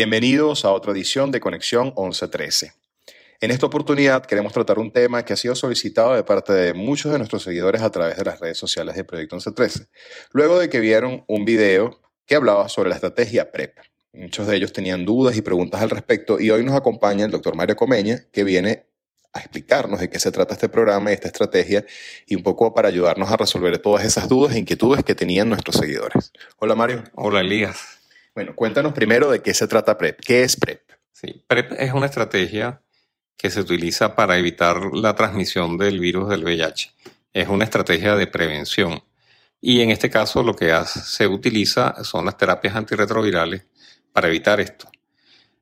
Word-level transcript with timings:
Bienvenidos 0.00 0.64
a 0.64 0.72
otra 0.72 0.92
edición 0.92 1.30
de 1.30 1.40
Conexión 1.40 1.88
1113. 1.88 2.72
En 3.42 3.50
esta 3.50 3.66
oportunidad 3.66 4.24
queremos 4.24 4.54
tratar 4.54 4.78
un 4.78 4.90
tema 4.90 5.26
que 5.26 5.34
ha 5.34 5.36
sido 5.36 5.54
solicitado 5.54 6.14
de 6.14 6.24
parte 6.24 6.54
de 6.54 6.72
muchos 6.72 7.12
de 7.12 7.18
nuestros 7.18 7.42
seguidores 7.42 7.82
a 7.82 7.90
través 7.90 8.16
de 8.16 8.24
las 8.24 8.40
redes 8.40 8.56
sociales 8.56 8.96
de 8.96 9.04
Proyecto 9.04 9.36
1113, 9.36 9.88
luego 10.32 10.58
de 10.58 10.70
que 10.70 10.80
vieron 10.80 11.22
un 11.26 11.44
video 11.44 12.00
que 12.24 12.34
hablaba 12.34 12.70
sobre 12.70 12.88
la 12.88 12.94
estrategia 12.94 13.52
PREP. 13.52 13.76
Muchos 14.14 14.46
de 14.46 14.56
ellos 14.56 14.72
tenían 14.72 15.04
dudas 15.04 15.36
y 15.36 15.42
preguntas 15.42 15.82
al 15.82 15.90
respecto 15.90 16.40
y 16.40 16.50
hoy 16.50 16.64
nos 16.64 16.76
acompaña 16.76 17.26
el 17.26 17.30
doctor 17.30 17.54
Mario 17.54 17.76
Comeña, 17.76 18.24
que 18.32 18.42
viene 18.42 18.86
a 19.34 19.40
explicarnos 19.40 20.00
de 20.00 20.08
qué 20.08 20.18
se 20.18 20.32
trata 20.32 20.54
este 20.54 20.70
programa 20.70 21.10
y 21.10 21.12
esta 21.12 21.28
estrategia 21.28 21.84
y 22.26 22.36
un 22.36 22.42
poco 22.42 22.72
para 22.72 22.88
ayudarnos 22.88 23.30
a 23.30 23.36
resolver 23.36 23.76
todas 23.76 24.06
esas 24.06 24.30
dudas 24.30 24.54
e 24.56 24.60
inquietudes 24.60 25.04
que 25.04 25.14
tenían 25.14 25.50
nuestros 25.50 25.76
seguidores. 25.76 26.32
Hola 26.56 26.74
Mario. 26.74 27.04
Hola 27.16 27.40
Elías. 27.40 27.99
Bueno, 28.34 28.54
cuéntanos 28.54 28.92
primero 28.92 29.30
de 29.30 29.42
qué 29.42 29.54
se 29.54 29.66
trata 29.66 29.98
PrEP. 29.98 30.20
¿Qué 30.20 30.42
es 30.42 30.56
PrEP? 30.56 30.82
Sí, 31.12 31.44
PrEP 31.46 31.72
es 31.72 31.92
una 31.92 32.06
estrategia 32.06 32.82
que 33.36 33.50
se 33.50 33.60
utiliza 33.60 34.14
para 34.14 34.38
evitar 34.38 34.94
la 34.94 35.14
transmisión 35.14 35.76
del 35.76 35.98
virus 35.98 36.28
del 36.28 36.44
VIH. 36.44 36.92
Es 37.32 37.48
una 37.48 37.64
estrategia 37.64 38.14
de 38.14 38.26
prevención. 38.26 39.02
Y 39.60 39.80
en 39.80 39.90
este 39.90 40.10
caso 40.10 40.42
lo 40.42 40.54
que 40.54 40.72
se 40.86 41.26
utiliza 41.26 42.04
son 42.04 42.24
las 42.24 42.36
terapias 42.36 42.76
antirretrovirales 42.76 43.66
para 44.12 44.28
evitar 44.28 44.60
esto. 44.60 44.90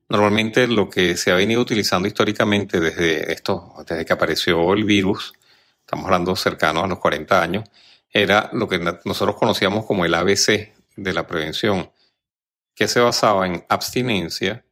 Normalmente 0.07 0.67
lo 0.67 0.89
que 0.89 1.15
se 1.17 1.31
ha 1.31 1.35
venido 1.35 1.61
utilizando 1.61 2.07
históricamente 2.07 2.79
desde 2.79 3.31
esto, 3.31 3.73
desde 3.87 4.05
que 4.05 4.13
apareció 4.13 4.73
el 4.73 4.83
virus, 4.83 5.33
estamos 5.81 6.05
hablando 6.05 6.35
cercanos 6.35 6.83
a 6.83 6.87
los 6.87 6.99
40 6.99 7.41
años, 7.41 7.69
era 8.11 8.49
lo 8.53 8.67
que 8.67 8.79
nosotros 9.05 9.35
conocíamos 9.35 9.85
como 9.85 10.05
el 10.05 10.13
ABC 10.15 10.73
de 10.95 11.13
la 11.13 11.27
prevención, 11.27 11.91
que 12.79 12.87
se 12.87 13.01
basaba 13.01 13.45
en 13.45 13.65
abstinencia, 13.67 14.63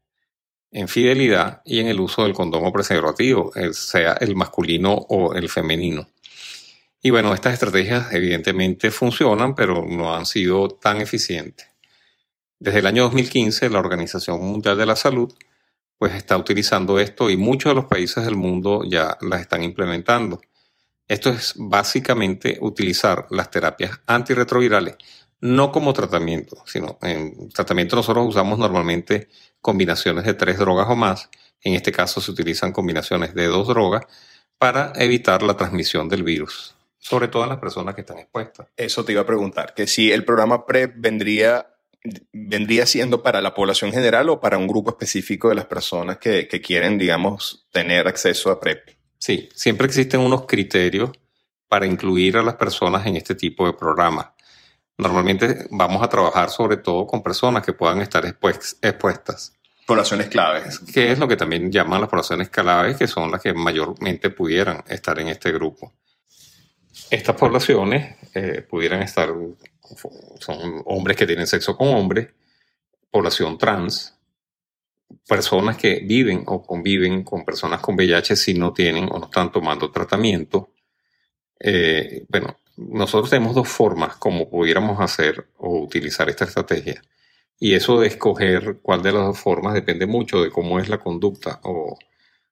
en 0.72 0.88
fidelidad 0.88 1.62
y 1.66 1.82
en 1.82 1.88
el 1.88 2.00
uso 2.00 2.24
del 2.24 2.34
condón 2.34 2.72
preservativo, 2.72 3.52
sea 3.74 4.14
el 4.14 4.34
masculino 4.34 4.94
o 4.94 5.34
el 5.34 5.50
femenino. 5.50 6.08
Y 7.02 7.10
bueno, 7.10 7.34
estas 7.34 7.56
estrategias 7.56 8.14
evidentemente 8.14 8.92
funcionan, 8.92 9.56
pero 9.56 9.86
no 9.86 10.16
han 10.16 10.26
sido 10.26 10.70
tan 10.70 11.02
eficientes. 11.02 11.68
Desde 12.58 12.80
el 12.80 12.88
año 12.88 13.04
2015, 13.04 13.70
la 13.70 13.80
Organización 13.80 14.40
Mundial 14.40 14.78
de 14.78 14.86
la 14.86 14.96
Salud 14.96 15.34
pues 15.98 16.14
está 16.14 16.38
utilizando 16.38 17.00
esto 17.00 17.30
y 17.30 17.36
muchos 17.36 17.72
de 17.72 17.76
los 17.76 17.86
países 17.86 18.24
del 18.24 18.38
mundo 18.38 18.84
ya 18.86 19.18
las 19.20 19.42
están 19.42 19.64
implementando. 19.64 20.40
Esto 21.10 21.30
es 21.30 21.56
básicamente 21.58 22.58
utilizar 22.62 23.28
las 23.32 23.52
terapias 23.52 24.00
antirretrovirales 24.06 24.96
no 25.40 25.72
como 25.72 25.94
tratamiento, 25.94 26.58
sino 26.66 26.98
en 27.02 27.50
tratamiento 27.50 27.96
nosotros 27.96 28.28
usamos 28.28 28.58
normalmente 28.58 29.30
combinaciones 29.62 30.26
de 30.26 30.34
tres 30.34 30.58
drogas 30.58 30.88
o 30.90 30.96
más. 30.96 31.30
En 31.62 31.74
este 31.74 31.92
caso 31.92 32.22
se 32.22 32.32
utilizan 32.32 32.72
combinaciones 32.72 33.34
de 33.34 33.46
dos 33.46 33.68
drogas 33.68 34.06
para 34.58 34.94
evitar 34.96 35.44
la 35.44 35.56
transmisión 35.56 36.10
del 36.10 36.24
virus, 36.24 36.76
sobre 36.98 37.28
todo 37.28 37.44
en 37.44 37.50
las 37.50 37.60
personas 37.60 37.94
que 37.96 38.02
están 38.02 38.20
expuestas. 38.20 38.68
Eso 38.76 39.06
te 39.06 39.12
iba 39.12 39.22
a 39.22 39.26
preguntar, 39.26 39.74
que 39.76 39.88
si 39.88 40.12
el 40.12 40.26
programa 40.26 40.66
PrEP 40.66 40.96
vendría, 40.98 41.68
vendría 42.34 42.86
siendo 42.86 43.22
para 43.22 43.42
la 43.42 43.54
población 43.54 43.92
general 43.92 44.30
o 44.30 44.40
para 44.40 44.58
un 44.58 44.68
grupo 44.68 44.92
específico 44.92 45.50
de 45.50 45.56
las 45.56 45.66
personas 45.66 46.18
que, 46.18 46.48
que 46.48 46.62
quieren, 46.62 46.98
digamos, 46.98 47.68
tener 47.72 48.08
acceso 48.08 48.50
a 48.50 48.60
PrEP. 48.60 48.90
Sí, 49.20 49.50
siempre 49.54 49.88
existen 49.88 50.22
unos 50.22 50.46
criterios 50.46 51.12
para 51.68 51.86
incluir 51.86 52.38
a 52.38 52.44
las 52.44 52.56
personas 52.56 53.06
en 53.06 53.18
este 53.18 53.36
tipo 53.36 53.66
de 53.66 53.74
programas. 53.74 54.28
Normalmente 54.98 55.68
vamos 55.70 56.02
a 56.02 56.10
trabajar 56.10 56.50
sobre 56.50 56.78
todo 56.78 57.06
con 57.06 57.22
personas 57.22 57.64
que 57.64 57.74
puedan 57.74 58.02
estar 58.02 58.26
expuestas. 58.26 59.54
Poblaciones 59.86 60.28
claves. 60.28 60.80
Que 60.80 61.12
es 61.12 61.20
lo 61.20 61.28
que 61.28 61.38
también 61.38 61.72
llaman 61.72 62.02
las 62.02 62.10
poblaciones 62.10 62.50
claves, 62.50 62.98
que 62.98 63.08
son 63.08 63.32
las 63.32 63.42
que 63.42 63.54
mayormente 63.54 64.32
pudieran 64.32 64.84
estar 64.88 65.20
en 65.20 65.30
este 65.30 65.52
grupo. 65.52 65.94
Estas 67.12 67.36
poblaciones 67.36 68.16
eh, 68.34 68.66
pudieran 68.68 69.02
estar, 69.02 69.30
son 70.40 70.82
hombres 70.86 71.16
que 71.16 71.28
tienen 71.28 71.48
sexo 71.48 71.78
con 71.78 71.90
hombres, 71.90 72.28
población 73.12 73.58
trans, 73.58 74.18
personas 75.28 75.78
que 75.78 76.02
viven 76.04 76.44
o 76.48 76.62
conviven 76.64 77.24
con 77.24 77.46
personas 77.46 77.80
con 77.80 77.96
VIH 77.96 78.36
si 78.36 78.54
no 78.56 78.74
tienen 78.74 79.06
o 79.12 79.20
no 79.20 79.26
están 79.26 79.52
tomando 79.52 79.92
tratamiento. 79.92 80.72
Eh, 81.60 82.26
bueno, 82.28 82.58
nosotros 82.78 83.32
tenemos 83.32 83.56
dos 83.56 83.68
formas 83.68 84.16
como 84.18 84.50
pudiéramos 84.50 85.02
hacer 85.02 85.48
o 85.58 85.80
utilizar 85.82 86.30
esta 86.30 86.46
estrategia. 86.46 87.02
Y 87.60 87.74
eso 87.74 88.00
de 88.00 88.08
escoger 88.08 88.78
cuál 88.84 89.02
de 89.02 89.12
las 89.12 89.24
dos 89.24 89.40
formas 89.40 89.74
depende 89.74 90.06
mucho 90.06 90.44
de 90.44 90.52
cómo 90.52 90.80
es 90.80 90.88
la 90.88 91.00
conducta 91.00 91.60
o, 91.64 91.98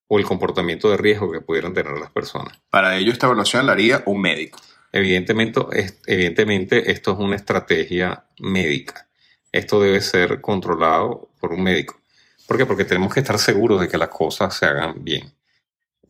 el 0.10 0.24
comportamiento 0.24 0.90
de 0.90 0.98
riesgo 0.98 1.32
que 1.32 1.42
pudieran 1.42 1.74
tener 1.74 1.94
las 2.00 2.10
personas. 2.10 2.58
Para 2.70 2.98
ello, 2.98 3.12
esta 3.12 3.28
evaluación 3.28 3.66
la 3.66 3.74
haría 3.74 4.02
un 4.06 4.22
médico. 4.22 4.60
Evidentemente, 4.92 5.60
evidentemente, 6.08 6.92
esto 6.92 7.12
es 7.12 7.20
una 7.20 7.36
estrategia 7.36 8.24
médica. 8.40 9.08
Esto 9.52 9.82
debe 9.82 10.02
ser 10.02 10.42
controlado 10.42 11.30
por 11.40 11.52
un 11.52 11.62
médico. 11.62 12.00
¿Por 12.48 12.58
qué? 12.58 12.66
Porque 12.66 12.86
tenemos 12.86 13.14
que 13.14 13.20
estar 13.20 13.38
seguros 13.38 13.82
de 13.82 13.90
que 13.90 13.98
las 13.98 14.10
cosas 14.10 14.56
se 14.56 14.66
hagan 14.66 15.04
bien. 15.04 15.34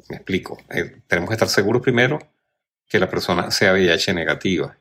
Me 0.09 0.17
explico. 0.17 0.61
Eh, 0.69 1.01
tenemos 1.07 1.29
que 1.29 1.35
estar 1.35 1.49
seguros 1.49 1.81
primero 1.81 2.19
que 2.87 2.99
la 2.99 3.09
persona 3.09 3.51
sea 3.51 3.73
VIH 3.73 4.13
negativa. 4.13 4.77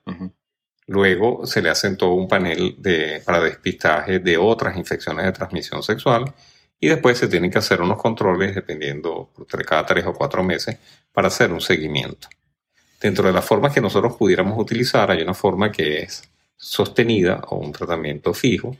Luego 0.87 1.47
se 1.47 1.63
le 1.63 1.71
hacen 1.71 1.97
todo 1.97 2.13
un 2.13 2.29
panel 2.29 2.77
de, 2.79 3.23
para 3.25 3.41
despistaje 3.41 4.19
de 4.19 4.37
otras 4.37 4.77
infecciones 4.77 5.25
de 5.25 5.33
transmisión 5.33 5.83
sexual 5.83 6.35
y 6.79 6.89
después 6.89 7.17
se 7.17 7.29
tienen 7.29 7.51
que 7.51 7.59
hacer 7.59 7.81
unos 7.81 8.01
controles 8.01 8.55
dependiendo 8.55 9.31
de 9.51 9.65
cada 9.65 9.87
tres 9.87 10.05
o 10.05 10.13
cuatro 10.13 10.43
meses 10.43 10.77
para 11.13 11.29
hacer 11.29 11.53
un 11.53 11.61
seguimiento. 11.61 12.29
Dentro 13.01 13.27
de 13.27 13.33
las 13.33 13.45
formas 13.45 13.73
que 13.73 13.81
nosotros 13.81 14.17
pudiéramos 14.17 14.59
utilizar 14.59 15.11
hay 15.11 15.23
una 15.23 15.35
forma 15.35 15.73
que 15.73 16.03
es 16.03 16.23
sostenida 16.57 17.43
o 17.49 17.57
un 17.57 17.73
tratamiento 17.73 18.35
fijo, 18.35 18.77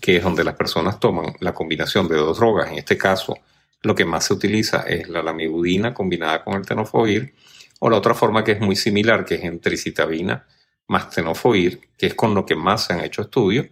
que 0.00 0.16
es 0.16 0.22
donde 0.22 0.44
las 0.44 0.54
personas 0.54 1.00
toman 1.00 1.34
la 1.40 1.52
combinación 1.52 2.06
de 2.08 2.16
dos 2.16 2.38
drogas. 2.38 2.70
En 2.70 2.78
este 2.78 2.96
caso, 2.96 3.36
lo 3.82 3.94
que 3.94 4.04
más 4.04 4.26
se 4.26 4.34
utiliza 4.34 4.82
es 4.82 5.08
la 5.08 5.22
lamivudina 5.22 5.94
combinada 5.94 6.44
con 6.44 6.54
el 6.54 6.66
tenofovir 6.66 7.34
o 7.78 7.90
la 7.90 7.96
otra 7.96 8.14
forma 8.14 8.44
que 8.44 8.52
es 8.52 8.60
muy 8.60 8.76
similar, 8.76 9.24
que 9.24 9.36
es 9.36 9.44
en 9.44 9.60
tricitabina 9.60 10.46
más 10.88 11.10
tenofovir, 11.10 11.80
que 11.96 12.06
es 12.06 12.14
con 12.14 12.34
lo 12.34 12.46
que 12.46 12.54
más 12.54 12.86
se 12.86 12.94
han 12.94 13.00
hecho 13.00 13.22
estudios, 13.22 13.66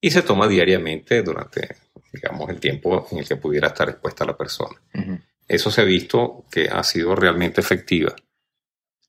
y 0.00 0.10
se 0.10 0.22
toma 0.22 0.48
diariamente 0.48 1.22
durante, 1.22 1.76
digamos, 2.12 2.50
el 2.50 2.60
tiempo 2.60 3.06
en 3.10 3.18
el 3.18 3.28
que 3.28 3.36
pudiera 3.36 3.68
estar 3.68 3.88
expuesta 3.88 4.24
la 4.24 4.36
persona. 4.36 4.80
Eso 5.48 5.70
se 5.70 5.80
ha 5.80 5.84
visto 5.84 6.44
que 6.50 6.68
ha 6.68 6.82
sido 6.82 7.14
realmente 7.14 7.60
efectiva. 7.60 8.14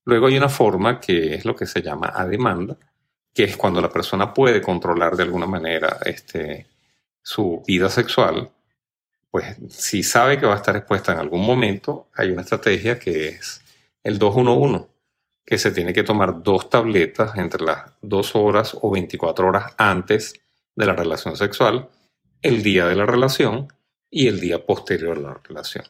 Luego 0.05 0.27
hay 0.27 0.37
una 0.37 0.49
forma 0.49 0.99
que 0.99 1.35
es 1.35 1.45
lo 1.45 1.55
que 1.55 1.65
se 1.65 1.81
llama 1.81 2.11
a 2.13 2.25
demanda, 2.25 2.77
que 3.33 3.43
es 3.43 3.57
cuando 3.57 3.81
la 3.81 3.89
persona 3.89 4.33
puede 4.33 4.61
controlar 4.61 5.15
de 5.15 5.23
alguna 5.23 5.47
manera 5.47 5.97
este, 6.05 6.67
su 7.21 7.63
vida 7.65 7.89
sexual, 7.89 8.51
pues 9.31 9.55
si 9.69 10.03
sabe 10.03 10.37
que 10.37 10.45
va 10.45 10.53
a 10.53 10.57
estar 10.57 10.75
expuesta 10.75 11.13
en 11.13 11.17
algún 11.17 11.43
momento, 11.43 12.09
hay 12.13 12.29
una 12.29 12.43
estrategia 12.43 12.99
que 12.99 13.29
es 13.29 13.62
el 14.03 14.19
211, 14.19 14.87
que 15.45 15.57
se 15.57 15.71
tiene 15.71 15.93
que 15.93 16.03
tomar 16.03 16.43
dos 16.43 16.69
tabletas 16.69 17.37
entre 17.37 17.63
las 17.63 17.93
dos 18.01 18.35
horas 18.35 18.77
o 18.81 18.91
24 18.91 19.47
horas 19.47 19.73
antes 19.77 20.33
de 20.75 20.85
la 20.85 20.93
relación 20.93 21.35
sexual, 21.35 21.89
el 22.41 22.63
día 22.63 22.85
de 22.85 22.95
la 22.95 23.05
relación 23.05 23.67
y 24.09 24.27
el 24.27 24.39
día 24.39 24.65
posterior 24.65 25.17
a 25.17 25.21
la 25.21 25.41
relación. 25.43 25.85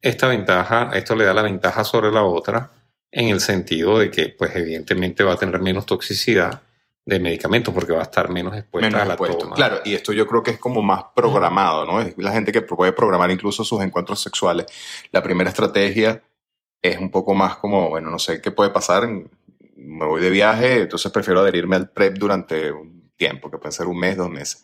Esta 0.00 0.28
ventaja, 0.28 0.90
esto 0.94 1.16
le 1.16 1.24
da 1.24 1.34
la 1.34 1.42
ventaja 1.42 1.82
sobre 1.84 2.12
la 2.12 2.22
otra 2.22 2.70
en 3.10 3.28
el 3.28 3.40
sentido 3.40 3.98
de 3.98 4.10
que, 4.10 4.28
pues, 4.28 4.54
evidentemente 4.54 5.24
va 5.24 5.32
a 5.32 5.36
tener 5.36 5.60
menos 5.60 5.86
toxicidad 5.86 6.62
de 7.04 7.18
medicamentos 7.20 7.72
porque 7.72 7.92
va 7.92 8.00
a 8.00 8.02
estar 8.02 8.28
menos 8.28 8.54
expuesta 8.54 9.02
a 9.02 9.06
la 9.06 9.16
toma. 9.16 9.54
Claro, 9.54 9.80
y 9.82 9.94
esto 9.94 10.12
yo 10.12 10.26
creo 10.26 10.42
que 10.42 10.52
es 10.52 10.58
como 10.58 10.82
más 10.82 11.04
programado, 11.16 11.86
¿no? 11.86 12.02
Es 12.02 12.12
la 12.18 12.32
gente 12.32 12.52
que 12.52 12.60
puede 12.60 12.92
programar 12.92 13.30
incluso 13.30 13.64
sus 13.64 13.80
encuentros 13.80 14.20
sexuales. 14.20 14.66
La 15.10 15.22
primera 15.22 15.48
estrategia 15.48 16.22
es 16.82 16.98
un 16.98 17.10
poco 17.10 17.34
más 17.34 17.56
como, 17.56 17.88
bueno, 17.88 18.10
no 18.10 18.18
sé 18.18 18.40
qué 18.40 18.50
puede 18.50 18.70
pasar, 18.70 19.08
me 19.76 20.06
voy 20.06 20.20
de 20.20 20.30
viaje, 20.30 20.82
entonces 20.82 21.10
prefiero 21.12 21.40
adherirme 21.40 21.76
al 21.76 21.90
PrEP 21.90 22.18
durante 22.18 22.70
un 22.70 23.10
tiempo, 23.16 23.50
que 23.50 23.58
puede 23.58 23.72
ser 23.72 23.86
un 23.86 23.98
mes, 23.98 24.16
dos 24.16 24.30
meses. 24.30 24.62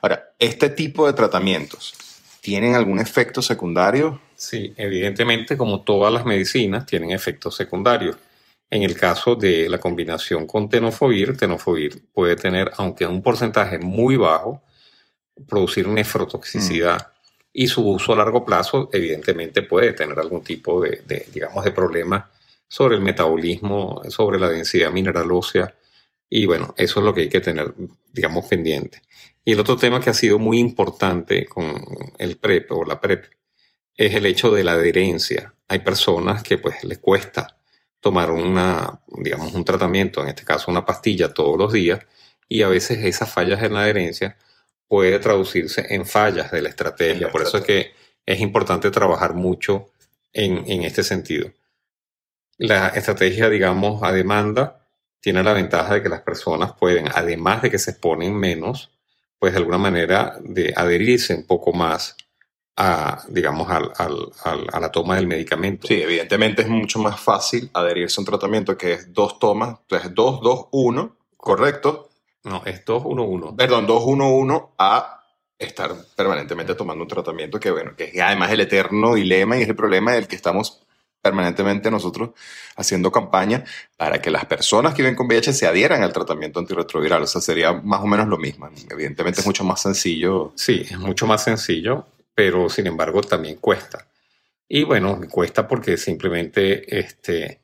Ahora, 0.00 0.34
¿este 0.38 0.70
tipo 0.70 1.06
de 1.06 1.12
tratamientos 1.12 1.94
tienen 2.40 2.74
algún 2.74 2.98
efecto 2.98 3.42
secundario? 3.42 4.20
Sí, 4.34 4.72
evidentemente, 4.76 5.56
como 5.56 5.82
todas 5.82 6.12
las 6.12 6.24
medicinas, 6.24 6.86
tienen 6.86 7.12
efectos 7.12 7.54
secundarios. 7.54 8.16
En 8.68 8.82
el 8.82 8.96
caso 8.96 9.36
de 9.36 9.68
la 9.68 9.78
combinación 9.78 10.46
con 10.46 10.68
tenofovir, 10.68 11.36
tenofovir 11.36 12.06
puede 12.12 12.36
tener, 12.36 12.72
aunque 12.78 13.06
un 13.06 13.22
porcentaje 13.22 13.78
muy 13.78 14.16
bajo, 14.16 14.62
producir 15.46 15.86
nefrotoxicidad. 15.88 17.08
Mm 17.08 17.11
y 17.52 17.66
su 17.66 17.86
uso 17.86 18.12
a 18.12 18.16
largo 18.16 18.44
plazo 18.44 18.88
evidentemente 18.92 19.62
puede 19.62 19.92
tener 19.92 20.18
algún 20.18 20.42
tipo 20.42 20.80
de, 20.80 21.26
digamos, 21.32 21.64
de 21.64 21.70
problema 21.70 22.30
sobre 22.66 22.96
el 22.96 23.02
metabolismo, 23.02 24.02
sobre 24.08 24.38
la 24.38 24.48
densidad 24.48 24.90
mineral 24.90 25.30
ósea 25.30 25.74
Y 26.30 26.46
bueno, 26.46 26.74
eso 26.78 27.00
es 27.00 27.04
lo 27.04 27.12
que 27.12 27.22
hay 27.22 27.28
que 27.28 27.40
tener, 27.40 27.74
digamos, 28.12 28.46
pendiente. 28.46 29.02
Y 29.44 29.52
el 29.52 29.60
otro 29.60 29.76
tema 29.76 30.00
que 30.00 30.10
ha 30.10 30.14
sido 30.14 30.38
muy 30.38 30.58
importante 30.58 31.44
con 31.46 31.84
el 32.18 32.36
PrEP 32.38 32.72
o 32.72 32.84
la 32.84 33.00
PrEP 33.00 33.26
es 33.96 34.14
el 34.14 34.24
hecho 34.24 34.50
de 34.50 34.64
la 34.64 34.72
adherencia. 34.72 35.54
Hay 35.68 35.80
personas 35.80 36.42
que 36.42 36.58
pues 36.58 36.82
les 36.84 36.98
cuesta 36.98 37.58
tomar 38.00 38.30
una, 38.30 39.00
digamos, 39.08 39.52
un 39.52 39.64
tratamiento, 39.64 40.22
en 40.22 40.28
este 40.28 40.44
caso 40.44 40.70
una 40.70 40.86
pastilla 40.86 41.34
todos 41.34 41.58
los 41.58 41.72
días, 41.72 42.00
y 42.48 42.62
a 42.62 42.68
veces 42.68 43.04
esas 43.04 43.30
fallas 43.30 43.62
en 43.62 43.74
la 43.74 43.82
adherencia 43.82 44.36
puede 44.92 45.18
traducirse 45.20 45.86
en 45.88 46.04
fallas 46.04 46.50
de 46.50 46.60
la 46.60 46.68
estrategia. 46.68 47.30
Por 47.30 47.40
eso 47.40 47.56
es 47.56 47.64
que 47.64 47.94
es 48.26 48.40
importante 48.40 48.90
trabajar 48.90 49.32
mucho 49.32 49.88
en, 50.34 50.70
en 50.70 50.82
este 50.82 51.02
sentido. 51.02 51.50
La 52.58 52.88
estrategia, 52.88 53.48
digamos, 53.48 54.02
a 54.02 54.12
demanda 54.12 54.86
tiene 55.18 55.42
la 55.42 55.54
ventaja 55.54 55.94
de 55.94 56.02
que 56.02 56.10
las 56.10 56.20
personas 56.20 56.74
pueden, 56.74 57.08
además 57.08 57.62
de 57.62 57.70
que 57.70 57.78
se 57.78 57.92
exponen 57.92 58.36
menos, 58.36 58.90
pues 59.38 59.54
de 59.54 59.60
alguna 59.60 59.78
manera 59.78 60.36
de 60.42 60.74
adherirse 60.76 61.34
un 61.34 61.46
poco 61.46 61.72
más 61.72 62.14
a, 62.76 63.24
digamos, 63.28 63.70
al, 63.70 63.90
al, 63.96 64.66
a 64.70 64.78
la 64.78 64.92
toma 64.92 65.16
del 65.16 65.26
medicamento. 65.26 65.86
Sí, 65.86 66.02
evidentemente 66.02 66.60
es 66.60 66.68
mucho 66.68 66.98
más 66.98 67.18
fácil 67.18 67.70
adherirse 67.72 68.20
a 68.20 68.20
un 68.20 68.26
tratamiento 68.26 68.76
que 68.76 68.92
es 68.92 69.10
dos 69.10 69.38
tomas, 69.38 69.78
entonces 69.80 70.14
2, 70.14 70.40
2, 70.42 70.66
1, 70.70 71.16
correcto. 71.38 72.10
No, 72.44 72.62
es 72.64 72.84
2, 72.84 73.02
1, 73.04 73.22
1. 73.22 73.56
Perdón, 73.56 73.86
2, 73.86 74.02
1, 74.04 74.30
1 74.30 74.74
a 74.78 75.20
estar 75.58 75.92
permanentemente 76.16 76.74
tomando 76.74 77.02
un 77.04 77.08
tratamiento 77.08 77.60
que, 77.60 77.70
bueno, 77.70 77.94
que 77.96 78.04
es 78.04 78.20
además 78.20 78.50
el 78.50 78.60
eterno 78.60 79.14
dilema 79.14 79.56
y 79.56 79.62
es 79.62 79.68
el 79.68 79.76
problema 79.76 80.12
del 80.12 80.26
que 80.26 80.36
estamos 80.36 80.82
permanentemente 81.22 81.90
nosotros 81.90 82.30
haciendo 82.74 83.12
campaña 83.12 83.64
para 83.96 84.20
que 84.20 84.30
las 84.30 84.44
personas 84.44 84.92
que 84.92 85.02
viven 85.02 85.14
con 85.14 85.26
VIH 85.28 85.52
se 85.52 85.66
adhieran 85.68 86.02
al 86.02 86.12
tratamiento 86.12 86.58
antirretroviral. 86.58 87.22
O 87.22 87.26
sea, 87.26 87.40
sería 87.40 87.72
más 87.72 88.00
o 88.00 88.06
menos 88.06 88.26
lo 88.26 88.38
mismo. 88.38 88.68
Evidentemente 88.90 89.40
es 89.40 89.46
mucho 89.46 89.62
más 89.62 89.80
sencillo. 89.80 90.52
Sí, 90.56 90.82
es 90.84 90.98
mucho 90.98 91.26
más 91.26 91.44
sencillo, 91.44 92.06
pero 92.34 92.68
sin 92.68 92.88
embargo 92.88 93.20
también 93.22 93.56
cuesta. 93.56 94.08
Y 94.68 94.82
bueno, 94.82 95.20
cuesta 95.30 95.68
porque 95.68 95.96
simplemente 95.96 96.98
este, 96.98 97.61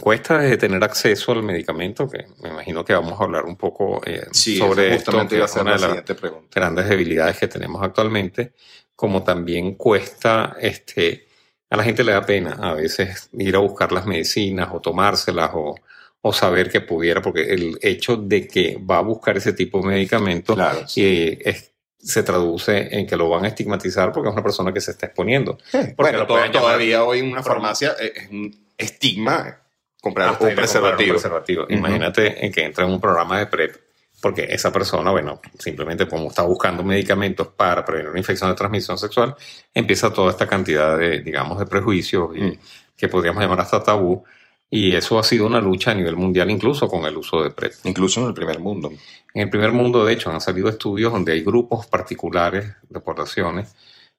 cuesta 0.00 0.38
de 0.38 0.56
tener 0.56 0.82
acceso 0.82 1.32
al 1.32 1.42
medicamento, 1.42 2.08
que 2.08 2.26
me 2.42 2.50
imagino 2.50 2.84
que 2.84 2.92
vamos 2.92 3.20
a 3.20 3.24
hablar 3.24 3.44
un 3.44 3.56
poco 3.56 4.00
eh, 4.04 4.26
sobre 4.32 4.94
esto, 4.94 5.12
que 5.26 5.42
es 5.42 5.54
una 5.56 5.72
de 5.72 5.78
las 5.78 6.04
grandes 6.52 6.88
debilidades 6.88 7.38
que 7.38 7.48
tenemos 7.48 7.82
actualmente, 7.82 8.52
como 8.94 9.22
también 9.22 9.74
cuesta, 9.74 10.56
este, 10.60 11.26
a 11.70 11.76
la 11.76 11.84
gente 11.84 12.04
le 12.04 12.12
da 12.12 12.24
pena 12.24 12.58
a 12.60 12.74
veces 12.74 13.28
ir 13.32 13.56
a 13.56 13.60
buscar 13.60 13.92
las 13.92 14.06
medicinas 14.06 14.68
o 14.72 14.80
tomárselas 14.80 15.50
o, 15.54 15.74
o 16.20 16.32
saber 16.32 16.70
que 16.70 16.80
pudiera, 16.80 17.20
porque 17.20 17.52
el 17.52 17.78
hecho 17.82 18.16
de 18.16 18.46
que 18.46 18.78
va 18.78 18.98
a 18.98 19.02
buscar 19.02 19.36
ese 19.36 19.52
tipo 19.52 19.80
de 19.80 19.88
medicamentos 19.88 20.56
y 20.96 21.38
es 21.48 21.72
se 22.04 22.22
traduce 22.22 22.94
en 22.94 23.06
que 23.06 23.16
lo 23.16 23.30
van 23.30 23.46
a 23.46 23.48
estigmatizar 23.48 24.12
porque 24.12 24.28
es 24.28 24.34
una 24.34 24.42
persona 24.42 24.72
que 24.72 24.80
se 24.80 24.90
está 24.90 25.06
exponiendo. 25.06 25.58
bueno, 25.96 26.26
todavía 26.26 27.02
hoy 27.02 27.20
en 27.20 27.32
una 27.32 27.42
farmacia 27.42 27.96
es 27.98 28.28
un 28.30 28.54
estigma 28.76 29.63
comprar 30.04 30.36
un 30.38 30.54
preservativo. 30.54 31.66
Imagínate 31.68 32.44
en 32.44 32.52
que 32.52 32.62
entra 32.64 32.84
en 32.84 32.90
un 32.92 33.00
programa 33.00 33.38
de 33.38 33.46
PrEP 33.46 33.76
porque 34.20 34.46
esa 34.48 34.72
persona, 34.72 35.10
bueno, 35.10 35.38
simplemente 35.58 36.08
como 36.08 36.28
está 36.28 36.42
buscando 36.42 36.82
medicamentos 36.82 37.48
para 37.48 37.84
prevenir 37.84 38.08
una 38.10 38.18
infección 38.18 38.48
de 38.48 38.56
transmisión 38.56 38.96
sexual, 38.96 39.36
empieza 39.74 40.14
toda 40.14 40.30
esta 40.30 40.46
cantidad 40.46 40.96
de, 40.96 41.20
digamos, 41.20 41.58
de 41.58 41.66
prejuicios 41.66 42.30
mm. 42.34 42.52
que 42.96 43.08
podríamos 43.08 43.42
llamar 43.42 43.60
hasta 43.60 43.82
tabú. 43.82 44.24
Y 44.70 44.94
eso 44.96 45.18
ha 45.18 45.22
sido 45.22 45.46
una 45.46 45.60
lucha 45.60 45.90
a 45.90 45.94
nivel 45.94 46.16
mundial, 46.16 46.50
incluso 46.50 46.88
con 46.88 47.04
el 47.04 47.14
uso 47.18 47.42
de 47.42 47.50
PrEP. 47.50 47.74
Incluso 47.84 48.22
en 48.22 48.28
el 48.28 48.34
primer 48.34 48.60
mundo. 48.60 48.90
En 49.34 49.42
el 49.42 49.50
primer 49.50 49.72
mundo, 49.72 50.06
de 50.06 50.14
hecho, 50.14 50.30
han 50.30 50.40
salido 50.40 50.70
estudios 50.70 51.12
donde 51.12 51.32
hay 51.32 51.42
grupos 51.42 51.86
particulares 51.86 52.64
de 52.88 53.00
poblaciones 53.00 53.74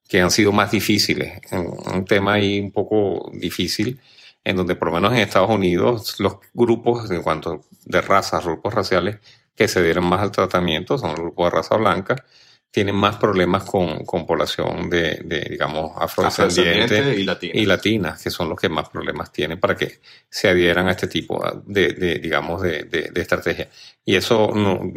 que 0.08 0.22
han 0.22 0.30
sido 0.30 0.52
más 0.52 0.70
difíciles. 0.70 1.42
Un 1.52 2.06
tema 2.06 2.34
ahí 2.34 2.60
un 2.60 2.72
poco 2.72 3.32
difícil, 3.34 4.00
en 4.46 4.56
donde 4.56 4.76
por 4.76 4.88
lo 4.90 4.94
menos 4.94 5.12
en 5.12 5.20
Estados 5.20 5.50
Unidos 5.50 6.20
los 6.20 6.38
grupos 6.54 7.12
en 7.12 7.22
cuanto 7.24 7.66
de 7.84 8.02
razas, 8.02 8.46
grupos 8.46 8.74
raciales 8.74 9.18
que 9.56 9.68
se 9.68 9.84
dieron 9.84 10.06
más 10.06 10.22
al 10.22 10.32
tratamiento 10.32 10.98
son 10.98 11.12
los 11.12 11.20
grupos 11.20 11.46
de 11.46 11.58
raza 11.58 11.76
blanca, 11.76 12.16
tienen 12.70 12.96
más 12.96 13.16
problemas 13.16 13.64
con, 13.64 14.04
con 14.04 14.26
población 14.28 14.90
de, 14.90 15.22
de, 15.24 15.48
digamos, 15.50 15.94
afrodescendientes 15.96 17.18
y, 17.18 17.62
y, 17.62 17.66
latinas, 17.66 18.22
que 18.22 18.30
son 18.30 18.50
los 18.50 18.60
que 18.60 18.68
más 18.68 18.90
problemas 18.90 19.32
tienen 19.32 19.60
para 19.62 19.76
que 19.78 20.02
se 20.30 20.50
adhieran 20.50 20.90
a 20.90 20.92
este 20.92 21.08
tipo 21.08 21.42
de, 21.66 21.94
de 21.94 22.20
digamos, 22.20 22.62
de, 22.62 22.84
de, 22.84 23.22
estrategia. 23.22 23.70
Y 24.04 24.16
eso 24.16 24.52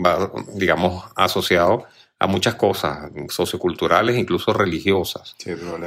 va, 0.05 0.31
digamos, 0.55 1.05
asociado 1.15 1.87
a 2.21 2.27
muchas 2.27 2.57
cosas 2.57 3.11
socioculturales, 3.29 4.17
incluso 4.17 4.53
religiosas, 4.53 5.37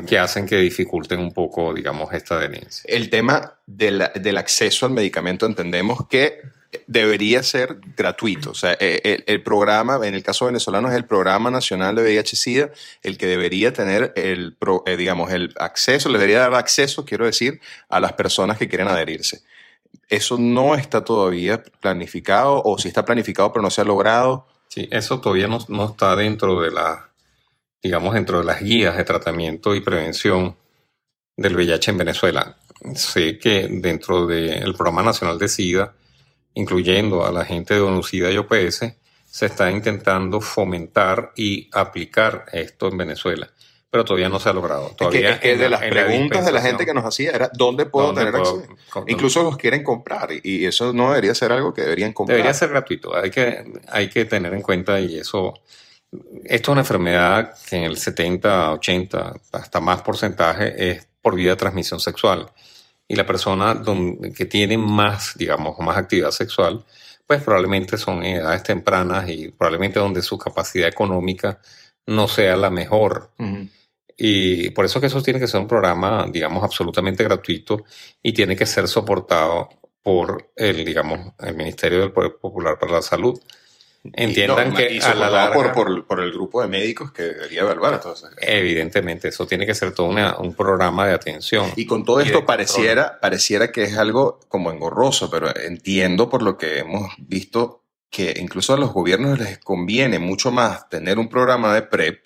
que 0.07 0.17
hacen 0.17 0.45
que 0.45 0.57
dificulten 0.57 1.19
un 1.19 1.33
poco, 1.33 1.73
digamos, 1.73 2.13
esta 2.13 2.35
adherencia. 2.35 2.83
El 2.87 3.09
tema 3.09 3.55
del, 3.65 4.09
del 4.15 4.37
acceso 4.37 4.85
al 4.85 4.93
medicamento, 4.93 5.45
entendemos 5.45 6.07
que 6.07 6.39
debería 6.87 7.43
ser 7.43 7.79
gratuito. 7.97 8.51
O 8.51 8.55
sea, 8.55 8.77
eh, 8.79 9.23
el, 9.27 9.43
programa, 9.43 9.99
en 10.03 10.13
el 10.13 10.23
caso 10.23 10.45
venezolano, 10.45 10.89
es 10.89 10.95
el 10.95 11.05
Programa 11.05 11.51
Nacional 11.51 11.95
de 11.95 12.03
VIH-Sida 12.03 12.71
el 13.03 13.17
que 13.17 13.27
debería 13.27 13.73
tener 13.73 14.13
el, 14.15 14.57
eh, 14.85 14.97
digamos, 14.97 15.31
el 15.31 15.53
acceso, 15.57 16.09
le 16.09 16.17
debería 16.17 16.39
dar 16.39 16.53
acceso, 16.55 17.05
quiero 17.05 17.25
decir, 17.25 17.59
a 17.89 17.99
las 17.99 18.13
personas 18.13 18.57
que 18.57 18.69
quieren 18.69 18.87
adherirse. 18.87 19.41
Eso 20.07 20.37
no 20.37 20.75
está 20.75 21.03
todavía 21.03 21.63
planificado, 21.81 22.61
o 22.63 22.77
si 22.77 22.87
está 22.87 23.03
planificado 23.05 23.51
pero 23.51 23.63
no 23.63 23.69
se 23.69 23.81
ha 23.81 23.85
logrado. 23.85 24.47
Sí, 24.73 24.87
eso 24.89 25.19
todavía 25.19 25.49
no, 25.49 25.59
no 25.67 25.89
está 25.89 26.15
dentro 26.15 26.61
de 26.61 26.71
la, 26.71 27.09
digamos, 27.83 28.13
dentro 28.13 28.39
de 28.39 28.45
las 28.45 28.61
guías 28.61 28.95
de 28.95 29.03
tratamiento 29.03 29.75
y 29.75 29.81
prevención 29.81 30.55
del 31.35 31.57
VIH 31.57 31.91
en 31.91 31.97
Venezuela. 31.97 32.57
Sé 32.95 33.37
que 33.37 33.67
dentro 33.69 34.25
del 34.25 34.73
Programa 34.73 35.03
Nacional 35.03 35.37
de 35.37 35.49
SIDA, 35.49 35.93
incluyendo 36.53 37.25
a 37.25 37.33
la 37.33 37.43
gente 37.43 37.73
de 37.73 37.81
ONUCIDA 37.81 38.31
y 38.31 38.37
OPS, 38.37 38.93
se 39.25 39.45
está 39.45 39.69
intentando 39.69 40.39
fomentar 40.39 41.33
y 41.35 41.69
aplicar 41.73 42.45
esto 42.53 42.87
en 42.87 42.97
Venezuela. 42.97 43.49
Pero 43.91 44.05
todavía 44.05 44.29
no 44.29 44.39
se 44.39 44.49
ha 44.49 44.53
logrado. 44.53 44.89
Todavía 44.97 45.31
es 45.31 45.39
que, 45.39 45.57
de 45.57 45.69
las 45.69 45.81
preguntas 45.81 46.45
de 46.45 46.51
la 46.53 46.61
gente 46.61 46.85
que 46.85 46.93
nos 46.93 47.03
hacía 47.03 47.31
era 47.31 47.51
¿dónde 47.53 47.85
puedo 47.85 48.13
tener 48.13 48.33
acceso? 48.33 48.63
Incluso 49.05 49.43
los 49.43 49.57
quieren 49.57 49.83
comprar 49.83 50.29
y 50.31 50.65
eso 50.65 50.93
no 50.93 51.09
debería 51.09 51.35
ser 51.35 51.51
algo 51.51 51.73
que 51.73 51.81
deberían 51.81 52.13
comprar. 52.13 52.37
Debería 52.37 52.53
ser 52.53 52.69
gratuito. 52.69 53.13
Hay 53.15 53.29
que, 53.29 53.65
hay 53.89 54.09
que 54.09 54.25
tener 54.25 54.53
en 54.53 54.61
cuenta 54.61 54.99
y 54.99 55.17
eso. 55.17 55.53
Esto 56.45 56.71
es 56.71 56.73
una 56.73 56.81
enfermedad 56.81 57.53
que 57.69 57.75
en 57.75 57.83
el 57.83 57.97
70, 57.97 58.71
80, 58.73 59.33
hasta 59.51 59.79
más 59.81 60.01
porcentaje 60.01 60.91
es 60.91 61.07
por 61.21 61.35
vía 61.35 61.51
de 61.51 61.55
transmisión 61.57 61.99
sexual 61.99 62.49
y 63.11 63.15
la 63.15 63.25
persona 63.25 63.73
donde, 63.73 64.31
que 64.31 64.45
tiene 64.45 64.77
más, 64.77 65.33
digamos, 65.35 65.77
más 65.79 65.97
actividad 65.97 66.31
sexual, 66.31 66.85
pues 67.27 67.43
probablemente 67.43 67.97
son 67.97 68.23
en 68.23 68.37
edades 68.37 68.63
tempranas 68.63 69.29
y 69.29 69.49
probablemente 69.49 69.99
donde 69.99 70.21
su 70.21 70.37
capacidad 70.37 70.87
económica 70.87 71.59
no 72.07 72.29
sea 72.29 72.55
la 72.55 72.69
mejor. 72.69 73.31
Y 74.17 74.69
por 74.71 74.85
eso 74.85 74.99
que 74.99 75.07
eso 75.07 75.21
tiene 75.21 75.39
que 75.39 75.47
ser 75.47 75.61
un 75.61 75.67
programa, 75.67 76.27
digamos, 76.29 76.63
absolutamente 76.63 77.23
gratuito 77.23 77.83
y 78.21 78.33
tiene 78.33 78.55
que 78.55 78.65
ser 78.65 78.87
soportado 78.87 79.69
por 80.03 80.51
el, 80.55 80.83
digamos, 80.83 81.33
el 81.39 81.55
Ministerio 81.55 81.99
del 81.99 82.11
Poder 82.11 82.37
Popular 82.39 82.77
para 82.79 82.93
la 82.93 83.01
Salud 83.01 83.39
entiendan 84.13 84.73
que 84.73 84.99
a 84.99 85.13
la 85.13 85.29
larga, 85.29 85.73
por, 85.73 86.05
por, 86.05 86.21
el 86.21 86.31
grupo 86.31 86.61
de 86.61 86.67
médicos 86.67 87.11
que 87.11 87.23
debería 87.23 87.61
evaluar 87.61 87.99
eso. 87.99 88.15
Evidentemente, 88.39 89.27
eso 89.27 89.45
tiene 89.45 89.65
que 89.65 89.75
ser 89.75 89.93
todo 89.93 90.07
un 90.07 90.55
programa 90.55 91.07
de 91.07 91.13
atención. 91.13 91.71
Y 91.75 91.85
con 91.85 92.03
todo 92.03 92.19
esto 92.21 92.45
pareciera, 92.45 93.19
pareciera 93.19 93.71
que 93.71 93.83
es 93.83 93.97
algo 93.97 94.39
como 94.47 94.71
engorroso, 94.71 95.29
pero 95.29 95.55
entiendo 95.55 96.29
por 96.29 96.41
lo 96.41 96.57
que 96.57 96.79
hemos 96.79 97.11
visto 97.19 97.83
que 98.09 98.33
incluso 98.39 98.73
a 98.73 98.77
los 98.77 98.91
gobiernos 98.91 99.39
les 99.39 99.59
conviene 99.59 100.19
mucho 100.19 100.51
más 100.51 100.89
tener 100.89 101.17
un 101.17 101.29
programa 101.29 101.73
de 101.73 101.83
PrEP, 101.83 102.25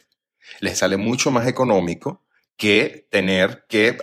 les 0.60 0.78
sale 0.78 0.98
mucho 0.98 1.32
más 1.32 1.48
económico 1.48 2.24
que 2.58 3.08
tener 3.10 3.66
que 3.68 3.98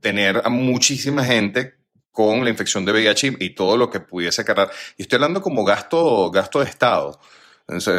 tener 0.00 0.42
a 0.44 0.48
muchísima 0.48 1.24
gente 1.24 1.74
con 2.10 2.42
la 2.42 2.50
infección 2.50 2.84
de 2.84 2.92
VIH 2.92 3.36
y 3.38 3.50
todo 3.50 3.76
lo 3.76 3.90
que 3.90 4.00
pudiese 4.00 4.44
cargar. 4.44 4.70
Y 4.96 5.02
estoy 5.02 5.18
hablando 5.18 5.40
como 5.40 5.64
gasto, 5.64 6.30
gasto 6.30 6.58
de 6.58 6.64
Estado. 6.64 7.20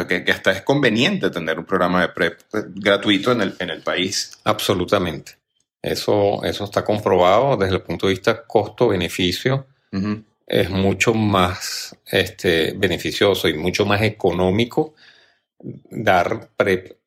que, 0.06 0.24
hasta 0.30 0.52
es 0.52 0.62
conveniente 0.62 1.30
tener 1.30 1.58
un 1.58 1.64
programa 1.64 2.02
de 2.02 2.08
PrEP 2.08 2.40
eh, 2.52 2.64
gratuito 2.66 3.32
en 3.32 3.40
el, 3.40 3.56
en 3.58 3.70
el 3.70 3.82
país. 3.82 4.38
Absolutamente. 4.44 5.38
Eso, 5.80 6.44
eso 6.44 6.64
está 6.64 6.84
comprobado 6.84 7.56
desde 7.56 7.76
el 7.76 7.82
punto 7.82 8.06
de 8.06 8.12
vista 8.12 8.44
costo-beneficio. 8.46 9.66
Es 10.46 10.68
mucho 10.68 11.14
más 11.14 11.96
este, 12.06 12.74
beneficioso 12.76 13.48
y 13.48 13.54
mucho 13.54 13.86
más 13.86 14.02
económico 14.02 14.94
dar 15.90 16.50
PrEP 16.56 16.99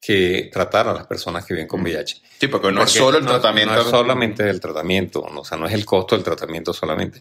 que 0.00 0.48
tratar 0.52 0.88
a 0.88 0.94
las 0.94 1.06
personas 1.06 1.44
que 1.44 1.54
viven 1.54 1.68
con 1.68 1.82
VIH. 1.82 2.22
Sí, 2.40 2.48
porque 2.48 2.72
no 2.72 2.82
es 2.82 2.90
solo 2.90 3.18
el 3.18 3.26
tratamiento. 3.26 3.74
No 3.74 3.80
es 3.82 3.88
solamente 3.88 4.48
el 4.48 4.58
tratamiento, 4.58 5.20
o 5.20 5.44
sea, 5.44 5.58
no 5.58 5.66
es 5.66 5.74
el 5.74 5.84
costo 5.84 6.16
del 6.16 6.24
tratamiento 6.24 6.72
solamente. 6.72 7.20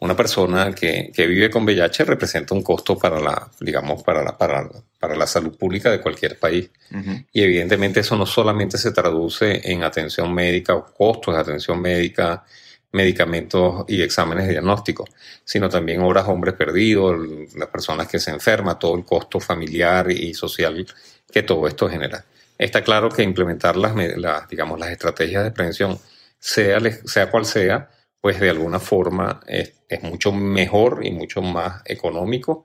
una 0.00 0.16
persona 0.16 0.74
que, 0.74 1.10
que, 1.14 1.26
vive 1.26 1.48
con 1.50 1.64
VIH 1.64 2.04
representa 2.04 2.54
un 2.54 2.62
costo 2.62 2.98
para 2.98 3.20
la, 3.20 3.48
digamos, 3.60 4.02
para 4.02 4.22
la, 4.22 4.36
para, 4.36 4.68
para 4.98 5.16
la 5.16 5.26
salud 5.26 5.56
pública 5.56 5.90
de 5.90 6.00
cualquier 6.00 6.38
país. 6.38 6.68
Uh 6.90 6.96
-huh. 6.96 7.26
Y 7.32 7.42
evidentemente 7.42 8.00
eso 8.00 8.16
no 8.16 8.26
solamente 8.26 8.76
se 8.76 8.90
traduce 8.92 9.60
en 9.70 9.82
atención 9.82 10.32
médica 10.34 10.74
o 10.74 10.86
costos 10.86 11.34
de 11.34 11.40
atención 11.40 11.80
médica, 11.80 12.44
medicamentos 12.92 13.84
y 13.88 14.02
exámenes 14.02 14.46
de 14.46 14.52
diagnóstico, 14.52 15.04
sino 15.44 15.68
también 15.68 16.00
obras 16.00 16.28
hombres 16.28 16.54
perdidos, 16.54 17.16
las 17.54 17.68
personas 17.68 18.06
que 18.08 18.18
se 18.18 18.30
enferman, 18.30 18.78
todo 18.78 18.96
el 18.96 19.04
costo 19.04 19.40
familiar 19.40 20.10
y 20.10 20.32
social 20.34 20.86
que 21.34 21.42
todo 21.42 21.66
esto 21.66 21.88
genera. 21.88 22.24
Está 22.56 22.84
claro 22.84 23.08
que 23.08 23.24
implementar 23.24 23.76
las, 23.76 23.92
las 24.16 24.48
digamos, 24.48 24.78
las 24.78 24.90
estrategias 24.90 25.42
de 25.42 25.50
prevención, 25.50 25.98
sea, 26.38 26.78
sea 27.04 27.28
cual 27.28 27.44
sea, 27.44 27.90
pues 28.20 28.38
de 28.38 28.50
alguna 28.50 28.78
forma 28.78 29.40
es, 29.48 29.72
es 29.88 30.00
mucho 30.04 30.30
mejor 30.30 31.00
y 31.04 31.10
mucho 31.10 31.42
más 31.42 31.82
económico 31.86 32.64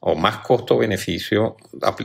o 0.00 0.14
más 0.14 0.38
costo-beneficio 0.38 1.56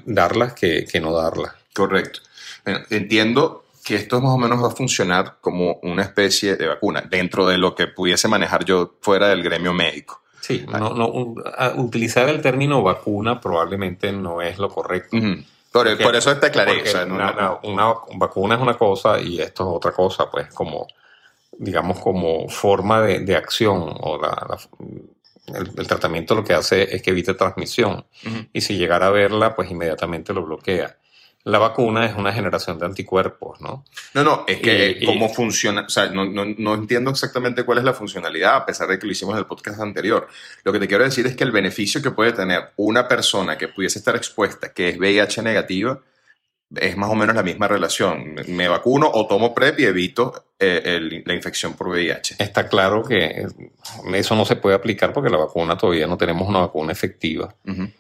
darlas 0.05 0.53
que, 0.53 0.85
que 0.85 1.01
no 1.01 1.11
darlas. 1.11 1.55
Correcto. 1.73 2.21
Bueno, 2.63 2.79
entiendo 2.89 3.65
que 3.83 3.95
esto 3.95 4.21
más 4.21 4.31
o 4.31 4.37
menos 4.37 4.63
va 4.63 4.67
a 4.67 4.75
funcionar 4.75 5.39
como 5.41 5.79
una 5.83 6.03
especie 6.03 6.55
de 6.55 6.67
vacuna 6.67 7.01
dentro 7.01 7.45
de 7.45 7.57
lo 7.57 7.75
que 7.75 7.87
pudiese 7.87 8.29
manejar 8.29 8.63
yo 8.63 8.95
fuera 9.01 9.27
del 9.27 9.43
gremio 9.43 9.73
médico. 9.73 10.21
Sí, 10.39 10.65
no, 10.71 10.93
no, 10.93 11.35
utilizar 11.75 12.29
el 12.29 12.41
término 12.41 12.81
vacuna 12.81 13.41
probablemente 13.41 14.13
no 14.13 14.41
es 14.41 14.57
lo 14.57 14.69
correcto. 14.69 15.17
Uh 15.17 15.19
-huh. 15.19 15.45
Por, 15.77 15.87
porque, 15.87 16.03
por, 16.03 16.15
eso 16.15 16.37
te 16.37 16.47
aclaré. 16.47 16.81
O 16.81 16.85
sea, 16.85 17.05
no, 17.05 17.59
una, 17.63 17.93
vacuna 18.15 18.55
es 18.55 18.61
una 18.61 18.77
cosa 18.77 19.19
y 19.19 19.41
esto 19.41 19.63
es 19.63 19.75
otra 19.77 19.91
cosa, 19.91 20.29
pues 20.29 20.53
como, 20.53 20.87
digamos, 21.57 21.99
como 21.99 22.47
forma 22.49 23.01
de, 23.01 23.19
de 23.19 23.35
acción 23.35 23.95
o 24.01 24.19
la, 24.21 24.29
la, 24.49 25.57
el, 25.59 25.71
el, 25.77 25.87
tratamiento 25.87 26.35
lo 26.35 26.43
que 26.43 26.53
hace 26.53 26.95
es 26.95 27.01
que 27.01 27.11
evite 27.11 27.33
transmisión 27.33 28.05
uh 28.25 28.29
-huh. 28.29 28.49
y 28.53 28.61
si 28.61 28.77
llegara 28.77 29.07
a 29.07 29.11
verla, 29.11 29.55
pues 29.55 29.71
inmediatamente 29.71 30.33
lo 30.33 30.43
bloquea 30.43 30.97
la 31.47 31.59
vacuna 31.59 32.05
es 32.05 32.13
una 32.15 32.33
generación 32.33 32.77
de 32.77 32.85
anticuerpos, 32.85 33.61
¿no? 33.61 33.85
No, 34.13 34.23
no, 34.23 34.43
es 34.47 34.59
que 34.59 34.97
y, 34.99 35.05
cómo 35.05 35.27
y, 35.27 35.33
funciona, 35.33 35.85
o 35.87 35.89
sea, 35.89 36.07
no, 36.07 36.25
no, 36.25 36.43
no, 36.45 36.75
entiendo 36.75 37.09
exactamente 37.09 37.63
cuál 37.63 37.77
es 37.77 37.85
la 37.85 37.93
funcionalidad, 37.93 38.57
a 38.57 38.65
pesar 38.65 38.89
de 38.89 38.99
que 38.99 39.05
lo 39.05 39.13
hicimos 39.13 39.33
en 39.33 39.39
el 39.39 39.45
podcast 39.45 39.79
anterior. 39.79 40.27
Lo 40.65 40.73
que 40.73 40.79
te 40.79 40.87
quiero 40.89 41.05
decir 41.05 41.25
es 41.25 41.37
que 41.37 41.45
el 41.45 41.53
beneficio 41.53 42.01
que 42.01 42.11
puede 42.11 42.33
tener 42.33 42.71
una 42.75 43.07
persona 43.07 43.57
que 43.57 43.69
pudiese 43.69 43.99
estar 43.99 44.17
expuesta, 44.17 44.73
que 44.73 44.89
es 44.89 44.97
VIH 44.99 45.41
negativa, 45.41 46.01
es 46.75 46.97
más 46.97 47.09
o 47.09 47.15
menos 47.15 47.33
la 47.33 47.43
misma 47.43 47.69
relación. 47.69 48.35
Me 48.47 48.67
vacuno 48.67 49.09
o 49.09 49.25
tomo 49.25 49.55
PrEP 49.55 49.79
y 49.79 49.85
evito 49.85 50.47
eh, 50.59 50.81
el, 50.83 51.23
la 51.25 51.33
infección 51.33 51.75
por 51.75 51.87
VIH. 51.87 52.35
Está 52.39 52.67
claro 52.67 53.05
que 53.05 53.47
eso 54.13 54.35
no 54.35 54.43
se 54.43 54.57
puede 54.57 54.75
aplicar 54.75 55.13
porque 55.13 55.29
la 55.29 55.37
vacuna 55.37 55.77
todavía 55.77 56.07
no 56.07 56.17
tenemos 56.17 56.45
una 56.45 56.59
vacuna 56.59 56.91
efectiva. 56.91 57.55
Uh 57.65 57.71
-huh. 57.71 57.93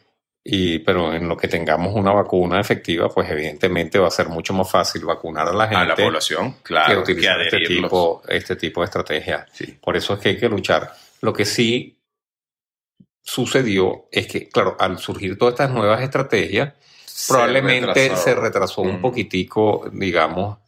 Y, 0.49 0.79
pero 0.79 1.13
en 1.13 1.27
lo 1.27 1.35
que 1.35 1.49
tengamos 1.49 1.93
una 1.93 2.13
vacuna 2.13 2.61
efectiva, 2.61 3.09
pues 3.09 3.29
evidentemente 3.29 3.99
va 3.99 4.07
a 4.07 4.11
ser 4.11 4.29
mucho 4.29 4.53
más 4.53 4.71
fácil 4.71 5.03
vacunar 5.03 5.45
a 5.45 5.51
la 5.51 5.67
gente. 5.67 5.75
A 5.75 5.85
la 5.85 5.95
población, 5.95 6.55
claro. 6.63 7.03
Que 7.03 7.11
utilizar 7.11 7.37
que 7.49 7.57
este, 7.57 7.67
tipo, 7.67 8.21
este 8.29 8.55
tipo 8.55 8.79
de 8.79 8.85
estrategias. 8.85 9.45
Sí. 9.51 9.77
Por 9.81 9.97
eso 9.97 10.13
es 10.13 10.21
que 10.21 10.29
hay 10.29 10.37
que 10.37 10.47
luchar. 10.47 10.93
Lo 11.19 11.33
que 11.33 11.43
sí 11.43 11.99
sucedió 13.21 14.07
es 14.09 14.27
que, 14.27 14.47
claro, 14.47 14.77
al 14.79 14.99
surgir 14.99 15.37
todas 15.37 15.55
estas 15.55 15.71
nuevas 15.71 16.01
estrategias, 16.01 16.75
se 17.03 17.33
probablemente 17.33 17.87
retrasó. 17.87 18.23
se 18.23 18.35
retrasó 18.35 18.83
mm. 18.85 18.87
un 18.87 19.01
poquitico, 19.01 19.89
digamos, 19.91 20.59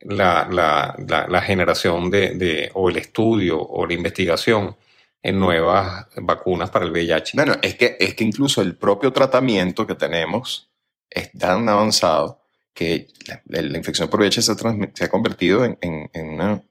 la, 0.00 0.48
la, 0.50 0.96
la, 1.06 1.28
la 1.28 1.42
generación 1.42 2.10
de, 2.10 2.34
de, 2.34 2.70
o 2.74 2.90
el 2.90 2.96
estudio 2.96 3.62
o 3.62 3.86
la 3.86 3.94
investigación 3.94 4.74
en 5.22 5.38
nuevas 5.38 6.06
vacunas 6.16 6.70
para 6.70 6.84
el 6.84 6.90
VIH. 6.90 7.32
Bueno, 7.34 7.54
es 7.62 7.76
que, 7.76 7.96
es 8.00 8.14
que 8.14 8.24
incluso 8.24 8.60
el 8.60 8.76
propio 8.76 9.12
tratamiento 9.12 9.86
que 9.86 9.94
tenemos 9.94 10.70
es 11.08 11.30
tan 11.32 11.68
avanzado 11.68 12.40
que 12.74 13.08
la, 13.46 13.60
infección 13.76 14.08
por 14.08 14.20
VIH 14.20 14.42
se, 14.42 14.54
se 14.94 15.04
ha 15.04 15.08
convertido 15.08 15.64
en, 15.64 15.78
en, 15.80 16.28
una, 16.28 16.62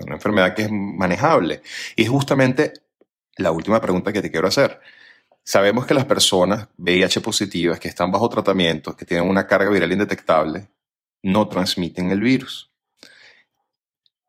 una 0.00 0.14
enfermedad 0.14 0.54
que 0.54 0.62
es 0.62 0.70
manejable. 0.70 1.62
Y 1.94 2.02
es 2.02 2.08
justamente 2.08 2.72
la 3.36 3.52
última 3.52 3.80
pregunta 3.80 4.12
que 4.12 4.22
te 4.22 4.30
quiero 4.30 4.48
hacer. 4.48 4.80
Sabemos 5.44 5.86
que 5.86 5.94
las 5.94 6.06
personas 6.06 6.68
VIH 6.78 7.20
positivas 7.20 7.78
que 7.78 7.88
están 7.88 8.10
bajo 8.10 8.28
tratamiento, 8.28 8.96
que 8.96 9.04
tienen 9.04 9.28
una 9.28 9.46
carga 9.46 9.70
viral 9.70 9.92
indetectable, 9.92 10.68
no 11.22 11.46
transmiten 11.46 12.10
el 12.10 12.20
virus. 12.20 12.70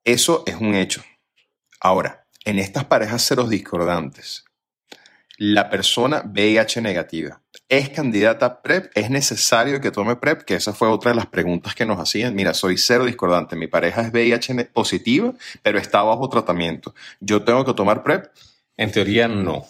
Eso 0.04 0.44
es 0.46 0.56
un 0.56 0.76
hecho. 0.76 1.04
Ahora, 1.80 2.26
en 2.48 2.60
estas 2.60 2.86
parejas 2.86 3.24
serodiscordantes, 3.24 4.46
la 5.38 5.70
persona 5.70 6.24
VIH 6.25 6.82
negativa 6.82 7.42
es 7.68 7.89
candidata 7.89 8.46
a 8.46 8.62
PrEP, 8.62 8.89
es 8.96 9.10
necesario 9.10 9.82
que 9.82 9.92
tome 9.92 10.16
PrEP, 10.16 10.44
que 10.44 10.56
esa 10.56 10.72
fue 10.72 10.88
otra 10.88 11.12
de 11.12 11.18
las 11.18 11.25
preguntas 11.25 11.75
que 11.75 11.86
nos 11.86 12.00
hacían. 12.00 12.34
Mira, 12.36 12.54
soy 12.54 12.77
cero 12.77 13.04
discordante, 13.04 13.58
mi 13.58 13.68
pareja 13.68 14.00
es 14.00 14.13
VIH 14.13 14.70
positiva, 14.72 15.34
pero 15.62 15.77
está 15.77 16.01
bajo 16.04 16.30
tratamiento. 16.30 16.96
¿Yo 17.20 17.44
tengo 17.44 17.66
que 17.66 17.74
tomar 17.74 18.01
PrEP? 18.01 18.27
En 18.77 18.94
teoría 18.94 19.27
no, 19.27 19.66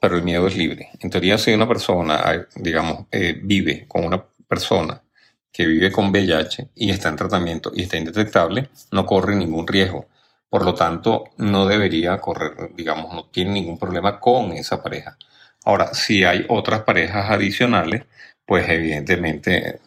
pero 0.00 0.16
el 0.16 0.24
miedo 0.24 0.48
es 0.48 0.56
libre. 0.56 0.88
En 0.98 1.08
teoría 1.08 1.38
si 1.38 1.54
una 1.54 1.68
persona, 1.68 2.48
digamos, 2.56 3.06
eh, 3.12 3.38
vive 3.40 3.86
con 3.86 4.04
una 4.04 4.24
persona 4.48 5.00
que 5.52 5.66
vive 5.66 5.92
con 5.92 6.10
VIH 6.10 6.70
y 6.74 6.90
está 6.90 7.10
en 7.10 7.16
tratamiento 7.16 7.70
y 7.72 7.82
está 7.82 7.96
indetectable, 7.96 8.70
no 8.90 9.06
corre 9.06 9.36
ningún 9.36 9.68
riesgo 9.68 10.08
por 10.50 10.64
lo 10.64 10.74
tanto, 10.74 11.24
no 11.38 11.66
debería 11.66 12.18
correr, 12.18 12.74
digamos, 12.74 13.14
no 13.14 13.26
tiene 13.26 13.52
ningún 13.52 13.78
problema 13.78 14.20
con 14.20 14.52
esa 14.52 14.82
pareja. 14.82 15.16
Ahora, 15.64 15.94
si 15.94 16.24
hay 16.24 16.44
otras 16.48 16.82
parejas 16.82 17.30
adicionales, 17.30 18.04
pues 18.44 18.68
evidentemente 18.68 19.80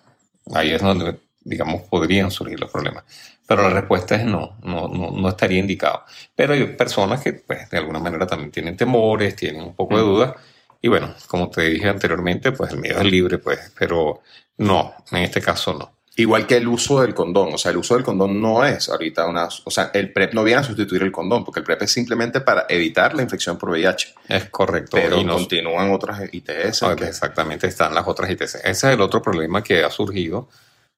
ahí 0.54 0.72
es 0.72 0.82
donde, 0.82 1.20
digamos, 1.42 1.84
podrían 1.84 2.32
surgir 2.32 2.60
los 2.60 2.72
problemas. 2.72 3.04
Pero 3.48 3.64
la 3.64 3.70
respuesta 3.72 4.16
es 4.16 4.26
no, 4.26 4.58
no, 4.64 4.88
no, 4.88 5.12
no 5.12 5.30
estaría 5.30 5.60
indicado. 5.60 6.04
Pero 6.36 6.54
hay 6.54 6.66
personas 6.78 7.22
que, 7.22 7.34
pues, 7.34 7.70
de 7.70 7.78
alguna 7.78 8.00
manera 8.00 8.26
también 8.26 8.52
tienen 8.52 8.78
temores, 8.78 9.36
tienen 9.36 9.62
un 9.64 9.76
poco 9.76 9.98
de 9.98 10.04
dudas. 10.04 10.34
Y 10.82 10.88
bueno, 10.88 11.14
como 11.28 11.50
te 11.50 11.62
dije 11.64 11.90
anteriormente, 11.90 12.52
pues 12.54 12.72
el 12.72 12.80
miedo 12.80 13.00
es 13.00 13.06
libre, 13.06 13.38
pues, 13.40 13.74
pero 13.78 14.22
no, 14.58 14.94
en 15.12 15.18
este 15.20 15.42
caso 15.42 15.74
no. 15.74 15.92
Igual 16.16 16.46
que 16.46 16.58
el 16.58 16.68
uso 16.68 17.02
del 17.02 17.16
condón, 17.16 17.56
o 17.56 17.58
sea, 17.58 17.72
el 17.72 17.78
uso 17.78 17.96
del 17.96 18.04
condón 18.04 18.40
no 18.40 18.64
es 18.64 18.88
ahorita 18.88 19.26
una, 19.26 19.50
o 19.64 19.72
sea, 19.72 19.90
el 19.96 20.14
PrEP 20.14 20.34
no 20.34 20.44
viene 20.44 20.62
a 20.62 20.64
sustituir 20.64 21.02
el 21.02 21.12
condón, 21.12 21.44
porque 21.44 21.62
el 21.62 21.66
PrEP 21.66 21.82
es 21.82 21.92
simplemente 21.92 22.40
para 22.42 22.68
evitar 22.70 23.16
la 23.16 23.24
infección 23.24 23.58
por 23.58 23.72
VIH. 23.72 24.14
Es 24.30 24.46
correcto. 24.52 24.96
Pero 24.96 25.20
y 25.20 25.26
continúan 25.26 25.90
otras 25.90 26.22
ITS. 26.32 26.84
Exactamente, 27.02 27.66
están 27.66 27.96
las 27.96 28.08
otras 28.08 28.30
ITS. 28.30 28.56
Ese 28.56 28.70
es 28.70 28.84
el 28.84 29.02
otro 29.02 29.24
problema 29.24 29.64
que 29.64 29.84
ha 29.84 29.90
surgido 29.90 30.50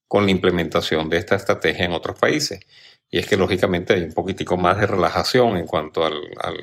con 0.05 0.25
la 0.25 0.31
implementación 0.31 1.09
de 1.09 1.17
esta 1.17 1.35
estrategia 1.37 1.85
en 1.85 1.93
otros 1.93 2.19
países. 2.19 2.59
Y 3.09 3.17
es 3.17 3.25
que 3.25 3.37
lógicamente 3.37 3.93
hay 3.93 4.01
un 4.01 4.13
poquitico 4.13 4.57
más 4.57 4.77
de 4.81 4.87
relajación 4.87 5.55
en 5.55 5.65
cuanto 5.65 6.05
al, 6.05 6.19
al, 6.41 6.57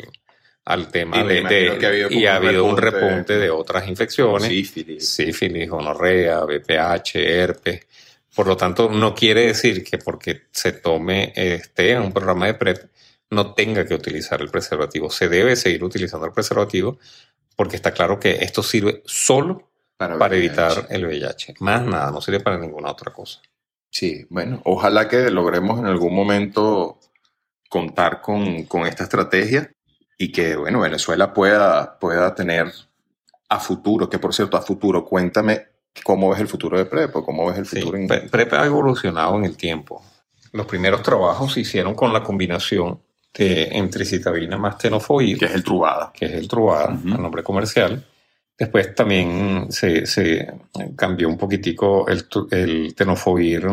al 0.67 0.89
tema 0.89 1.21
y 1.21 1.27
de, 1.27 1.43
de 1.43 1.87
ha 1.87 1.89
habido 1.89 2.11
y 2.11 2.27
ha 2.27 2.37
habido 2.37 2.65
un 2.67 2.77
repunte, 2.77 2.99
un 2.99 3.09
repunte 3.09 3.39
de 3.39 3.49
otras 3.49 3.89
infecciones. 3.89 4.47
Sífilis. 4.47 5.09
Sífilis, 5.09 5.71
gonorrea, 5.71 6.41
BPH, 6.41 7.15
herpes 7.15 7.87
por 8.35 8.47
lo 8.47 8.57
tanto, 8.57 8.89
no 8.89 9.15
quiere 9.15 9.47
decir 9.47 9.85
que 9.85 9.99
porque 9.99 10.43
se 10.53 10.73
tome, 10.73 11.33
esté 11.35 11.93
en 11.93 12.03
un 12.03 12.13
programa 12.13 12.47
de 12.47 12.55
PrEP, 12.55 12.91
no 13.31 13.55
tenga 13.55 13.87
que 13.87 13.95
utilizar 13.95 14.41
el 14.41 14.51
preservativo. 14.51 15.11
Se 15.11 15.29
debe 15.29 15.57
seguir 15.57 15.85
utilizando 15.85 16.27
el 16.27 16.33
preservativo 16.33 16.99
porque 17.57 17.77
está 17.77 17.93
claro 17.93 18.19
que 18.19 18.39
esto 18.41 18.63
sirve 18.63 19.03
solo 19.05 19.71
para, 19.97 20.19
para 20.19 20.37
evitar 20.37 20.87
el 20.91 21.07
VIH. 21.07 21.57
Más 21.61 21.83
nada, 21.83 22.11
no 22.11 22.21
sirve 22.21 22.41
para 22.41 22.59
ninguna 22.59 22.91
otra 22.91 23.13
cosa. 23.13 23.41
Sí, 23.91 24.27
bueno, 24.31 24.63
ojalá 24.65 25.09
que 25.09 25.31
logremos 25.31 25.79
en 25.79 25.87
algún 25.87 26.15
momento 26.15 26.99
contar 27.69 28.23
con, 28.23 28.65
con 28.65 28.87
esta 28.87 29.05
estrategia 29.05 29.71
y 30.17 30.33
que, 30.33 30.57
bueno, 30.57 30.81
Venezuela 30.81 31.35
pueda, 31.35 31.99
pueda 31.99 32.35
tener 32.35 32.73
a 33.49 33.61
futuro, 33.61 34.09
que 34.09 34.19
por 34.19 34.35
cierto, 34.35 34.57
a 34.57 34.63
futuro, 34.63 35.05
cuéntame 35.05 35.72
¿Cómo 36.05 36.31
ves 36.31 36.41
el 36.41 36.49
futuro 36.49 36.79
de 36.79 36.87
PrEP 36.87 37.15
o 37.17 37.25
cómo 37.25 37.47
ves 37.47 37.59
el 37.59 37.67
futuro? 37.67 37.99
Sí, 37.99 38.07
en... 38.11 38.31
PrEP 38.31 38.53
ha 38.55 38.67
evolucionado 38.67 39.37
en 39.37 39.45
el 39.45 39.57
tiempo. 39.57 40.03
Los 40.53 40.67
primeros 40.67 41.03
trabajos 41.03 41.53
se 41.53 41.61
hicieron 41.61 41.95
con 41.95 42.13
la 42.13 42.23
combinación 42.23 43.01
de 43.35 43.69
entre 43.73 44.05
citabina 44.05 44.59
más 44.59 44.79
tenofovir. 44.79 45.39
Que 45.39 45.47
es 45.47 45.55
el 45.55 45.65
Truvada. 45.65 46.13
Que 46.13 46.27
es 46.27 46.33
el 46.33 46.49
Truvada, 46.49 46.93
uh 46.93 46.97
-huh. 46.97 47.15
el 47.17 47.23
nombre 47.23 47.43
comercial. 47.43 48.05
Después 48.59 48.95
también 48.95 49.67
se, 49.71 50.07
se 50.07 50.47
cambió 50.97 51.29
un 51.29 51.39
poquitico 51.39 52.07
el, 52.09 52.27
el 52.51 52.95
tenofovir 52.95 53.67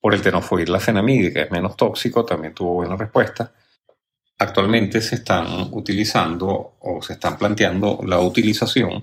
por 0.00 0.14
el 0.14 0.22
tenofovir 0.22 0.68
la 0.68 0.78
fenamide, 0.78 1.32
que 1.32 1.42
es 1.42 1.50
menos 1.50 1.76
tóxico, 1.76 2.24
también 2.24 2.54
tuvo 2.54 2.74
buena 2.74 2.96
respuesta. 2.96 3.52
Actualmente 4.38 5.00
se 5.00 5.16
están 5.16 5.68
utilizando 5.72 6.76
o 6.78 7.02
se 7.02 7.14
están 7.14 7.36
planteando 7.36 8.00
la 8.06 8.20
utilización 8.20 9.02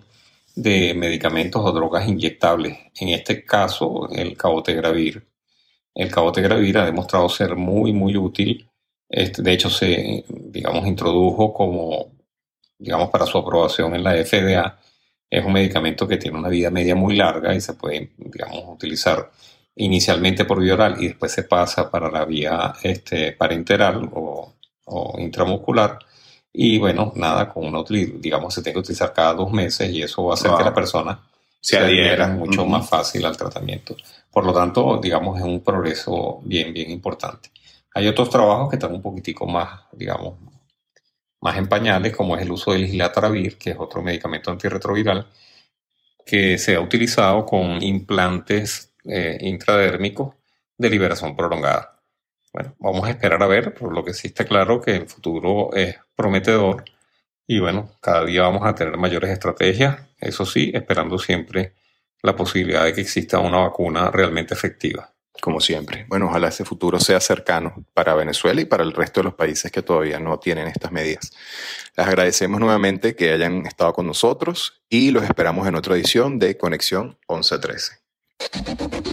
de 0.56 0.94
medicamentos 0.94 1.62
o 1.64 1.72
drogas 1.72 2.08
inyectables. 2.08 2.78
En 3.00 3.10
este 3.10 3.44
caso, 3.46 4.10
el 4.12 4.38
cabotegravir. 4.38 5.28
El 5.96 6.12
cabotegravir 6.12 6.78
ha 6.78 6.86
demostrado 6.86 7.30
ser 7.30 7.56
muy, 7.56 7.94
muy 7.94 8.18
útil 8.18 8.70
Este, 9.10 9.42
de 9.44 9.54
hecho, 9.54 9.70
se, 9.70 10.26
digamos, 10.28 10.88
introdujo 10.88 11.54
como, 11.54 12.14
digamos, 12.80 13.10
para 13.10 13.26
su 13.26 13.38
aprobación 13.38 13.96
en 13.96 14.04
la 14.04 14.14
FDA. 14.14 14.80
Es 15.30 15.46
un 15.46 15.54
medicamento 15.54 16.08
que 16.08 16.18
tiene 16.18 16.38
una 16.40 16.50
vida 16.50 16.70
media 16.72 16.96
muy 16.96 17.16
larga 17.16 17.54
y 17.56 17.62
se 17.62 17.74
puede, 17.74 18.12
digamos, 18.18 18.64
utilizar 18.68 19.32
inicialmente 19.76 20.46
por 20.46 20.60
vía 20.62 20.74
oral 20.76 20.96
y 21.00 21.08
después 21.10 21.32
se 21.32 21.44
pasa 21.44 21.90
para 21.92 22.10
la 22.12 22.26
vía 22.26 22.74
este, 22.84 23.34
parenteral 23.34 24.10
o, 24.14 24.54
o 24.86 25.20
intramuscular. 25.20 26.00
Y 26.54 26.78
bueno, 26.78 27.12
nada, 27.16 27.50
con 27.50 27.66
una 27.66 27.84
digamos, 27.88 28.54
se 28.54 28.62
tiene 28.62 28.76
que 28.76 28.80
utilizar 28.82 29.12
cada 29.12 29.34
dos 29.34 29.52
meses 29.52 29.90
y 29.90 30.04
eso 30.04 30.24
va 30.24 30.32
a 30.32 30.34
hacer 30.36 30.52
que 30.56 30.64
la 30.64 30.74
persona 30.74 31.20
se 31.60 31.78
adhiera 31.78 32.28
mucho 32.28 32.66
más 32.66 32.88
fácil 32.88 33.26
al 33.26 33.36
tratamiento. 33.36 33.96
Por 34.32 34.46
lo 34.46 34.54
tanto, 34.54 35.00
digamos, 35.02 35.40
es 35.40 35.46
un 35.46 35.64
progreso 35.64 36.42
bien, 36.44 36.72
bien 36.74 36.92
importante. 36.92 37.50
Hay 37.96 38.08
otros 38.08 38.30
trabajos 38.30 38.70
que 38.70 38.76
están 38.76 38.94
un 38.94 39.02
poquitico 39.02 39.48
más, 39.48 39.82
digamos, 39.92 40.36
más 41.42 41.58
en 41.58 41.68
pañales, 41.68 42.16
como 42.16 42.36
es 42.36 42.44
el 42.44 42.52
uso 42.52 42.72
del 42.72 42.86
islatravir, 42.86 43.58
que 43.58 43.72
es 43.72 43.78
otro 43.80 44.02
medicamento 44.02 44.52
antirretroviral, 44.52 45.28
que 46.26 46.58
se 46.58 46.76
ha 46.76 46.82
utilizado 46.82 47.46
con 47.46 47.82
implantes 47.82 48.94
eh, 49.06 49.38
intradérmicos 49.42 50.36
de 50.78 50.90
liberación 50.90 51.36
prolongada. 51.36 51.93
Bueno, 52.54 52.76
vamos 52.78 53.08
a 53.08 53.10
esperar 53.10 53.42
a 53.42 53.48
ver, 53.48 53.74
por 53.74 53.94
lo 53.94 54.06
que 54.06 54.14
sí 54.14 54.28
está 54.28 54.46
claro 54.46 54.80
que 54.80 54.96
el 54.96 55.10
futuro 55.10 55.74
es 55.74 55.98
prometedor 56.16 56.86
y 57.48 57.60
bueno, 57.60 57.90
cada 58.00 58.26
día 58.26 58.44
vamos 58.44 58.66
a 58.66 58.74
tener 58.74 58.96
mayores 58.98 59.32
estrategias, 59.32 60.00
eso 60.20 60.46
sí, 60.46 60.72
esperando 60.74 61.20
siempre 61.20 61.74
la 62.22 62.36
posibilidad 62.36 62.86
de 62.86 62.94
que 62.94 63.02
exista 63.02 63.40
una 63.40 63.60
vacuna 63.60 64.10
realmente 64.12 64.54
efectiva. 64.54 65.10
Como 65.42 65.60
siempre. 65.60 66.06
Bueno, 66.08 66.28
ojalá 66.28 66.50
ese 66.50 66.64
futuro 66.64 67.00
sea 67.00 67.20
cercano 67.20 67.86
para 67.94 68.14
Venezuela 68.14 68.62
y 68.62 68.66
para 68.66 68.84
el 68.84 68.94
resto 68.94 69.20
de 69.20 69.26
los 69.26 69.34
países 69.34 69.72
que 69.72 69.82
todavía 69.82 70.20
no 70.20 70.40
tienen 70.40 70.68
estas 70.68 70.92
medidas. 70.92 71.32
Les 71.98 72.08
agradecemos 72.08 72.60
nuevamente 72.60 73.16
que 73.16 73.34
hayan 73.34 73.66
estado 73.66 73.94
con 73.94 74.06
nosotros 74.06 74.84
y 74.88 75.10
los 75.10 75.24
esperamos 75.24 75.68
en 75.68 75.76
otra 75.76 75.96
edición 75.96 76.38
de 76.38 76.56
Conexión 76.56 77.18
1113. 77.28 79.13